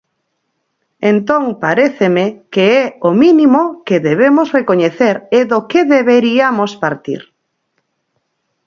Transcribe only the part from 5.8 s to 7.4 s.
deberiamos partir.